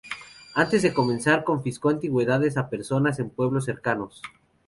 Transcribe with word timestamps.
Antes 0.55 0.81
de 0.81 0.95
comenzar, 0.95 1.43
confiscó 1.43 1.89
antigüedades 1.89 2.57
a 2.57 2.71
personas 2.71 3.19
en 3.19 3.29
pueblos 3.29 3.65
cercanos. 3.65 4.23